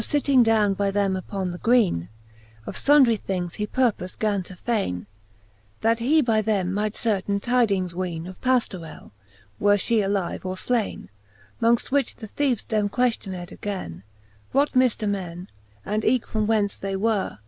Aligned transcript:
Tho 0.01 0.07
fitting 0.07 0.41
downe 0.41 0.73
by 0.73 0.89
them 0.89 1.15
upon 1.15 1.49
the 1.49 1.59
greene, 1.59 2.09
Of 2.65 2.75
fundrie 2.75 3.19
things 3.19 3.53
he 3.53 3.67
purpofe 3.67 4.17
gan 4.17 4.41
to 4.41 4.55
faine; 4.55 5.05
That 5.81 5.99
he 5.99 6.21
by 6.23 6.41
them 6.41 6.73
might 6.73 6.95
certaine 6.95 7.39
tydings 7.39 7.93
weene 7.93 8.25
Of 8.25 8.41
Pajiorell, 8.41 9.11
were 9.59 9.77
fhe 9.77 9.99
aHve, 10.03 10.43
or 10.43 10.55
flaine. 10.57 11.09
Mongft 11.61 11.91
which 11.91 12.15
the 12.15 12.25
theeves 12.27 12.63
them 12.65 12.89
queftioned 12.89 13.51
againe, 13.51 14.01
What 14.53 14.71
mifter 14.73 15.07
men, 15.07 15.49
and 15.85 16.03
eke 16.03 16.25
from 16.25 16.47
whence 16.47 16.75
they 16.77 16.95
were. 16.95 17.37